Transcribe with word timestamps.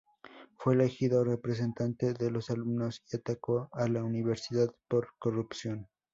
Fue 0.57 0.73
elegido 0.73 1.23
representante 1.23 2.15
de 2.15 2.31
los 2.31 2.49
alumnos 2.49 3.03
y 3.11 3.17
atacó 3.17 3.69
a 3.71 3.87
la 3.87 4.03
universidad 4.03 4.73
por 4.87 5.09
corrupción. 5.19 5.89